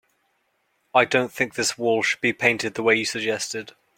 I 0.95 1.05
don't 1.05 1.31
think 1.31 1.53
this 1.53 1.77
wall 1.77 2.01
should 2.01 2.21
be 2.21 2.33
painted 2.33 2.73
the 2.73 2.81
way 2.81 2.95
you 2.95 3.05
suggested. 3.05 3.73